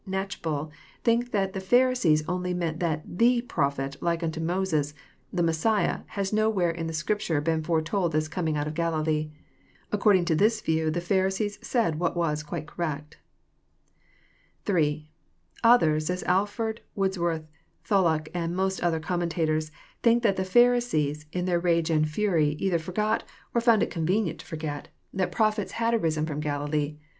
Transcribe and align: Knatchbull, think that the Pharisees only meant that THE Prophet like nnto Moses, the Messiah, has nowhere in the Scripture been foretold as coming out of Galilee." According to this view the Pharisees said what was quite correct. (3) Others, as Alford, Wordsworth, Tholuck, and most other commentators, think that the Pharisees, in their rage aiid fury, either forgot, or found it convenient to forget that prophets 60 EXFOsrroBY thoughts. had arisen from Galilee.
Knatchbull, 0.09 0.71
think 1.03 1.29
that 1.29 1.53
the 1.53 1.59
Pharisees 1.59 2.27
only 2.27 2.55
meant 2.55 2.79
that 2.79 3.03
THE 3.05 3.43
Prophet 3.43 3.97
like 4.01 4.21
nnto 4.21 4.41
Moses, 4.41 4.95
the 5.31 5.43
Messiah, 5.43 5.99
has 6.17 6.33
nowhere 6.33 6.71
in 6.71 6.87
the 6.87 6.91
Scripture 6.91 7.39
been 7.39 7.61
foretold 7.61 8.15
as 8.15 8.27
coming 8.27 8.57
out 8.57 8.65
of 8.65 8.73
Galilee." 8.73 9.29
According 9.91 10.25
to 10.25 10.33
this 10.35 10.59
view 10.59 10.89
the 10.89 11.01
Pharisees 11.05 11.59
said 11.61 11.99
what 11.99 12.17
was 12.17 12.41
quite 12.41 12.65
correct. 12.65 13.19
(3) 14.65 15.07
Others, 15.63 16.09
as 16.09 16.23
Alford, 16.23 16.81
Wordsworth, 16.95 17.45
Tholuck, 17.85 18.27
and 18.33 18.55
most 18.55 18.81
other 18.81 18.99
commentators, 18.99 19.71
think 20.01 20.23
that 20.23 20.35
the 20.35 20.43
Pharisees, 20.43 21.27
in 21.31 21.45
their 21.45 21.59
rage 21.59 21.89
aiid 21.89 22.07
fury, 22.07 22.53
either 22.57 22.79
forgot, 22.79 23.21
or 23.53 23.61
found 23.61 23.83
it 23.83 23.91
convenient 23.91 24.39
to 24.39 24.45
forget 24.47 24.87
that 25.13 25.31
prophets 25.31 25.69
60 25.73 25.75
EXFOsrroBY 25.75 25.79
thoughts. 25.79 25.93
had 25.93 25.93
arisen 25.93 26.25
from 26.25 26.39
Galilee. 26.39 26.97